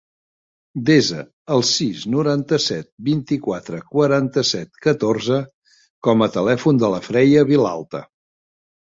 Desa 0.85 1.19
el 1.55 1.61
sis, 1.71 2.05
noranta-set, 2.13 2.89
vint-i-quatre, 3.11 3.83
quaranta-set, 3.93 4.83
catorze 4.89 5.41
com 6.09 6.29
a 6.31 6.33
telèfon 6.41 6.85
de 6.87 6.95
la 6.97 7.07
Freya 7.13 7.49
Vilalta. 7.55 8.07